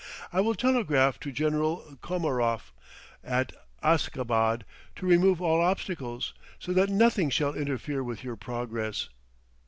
[0.33, 2.73] I will telegraph to General Komaroff,
[3.23, 3.51] at
[3.83, 4.63] Askabad,
[4.95, 9.09] to remove all obstacles, so that nothing shall interfere with your progress."